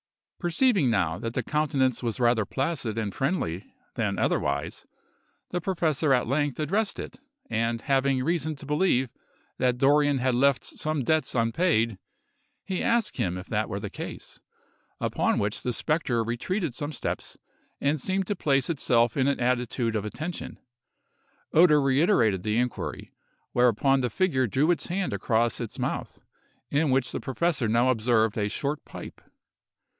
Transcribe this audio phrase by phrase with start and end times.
[0.39, 4.87] Perceiving now, that the countenance was rather placid and friendly than otherwise,
[5.51, 9.09] the professor at length addressed it, and, having reason to believe
[9.59, 11.99] that Dorrien had left some debts unpaid,
[12.63, 14.39] he asked him if that were the case,
[14.99, 17.37] upon which the spectre retreated some steps,
[17.79, 20.57] and seemed to place itself in an attitude of attention.
[21.53, 23.11] Oeder reiterated the inquiry,
[23.51, 26.19] whereupon the figure drew its hand across its mouth,
[26.71, 29.21] in which the professor now observed a short pipe.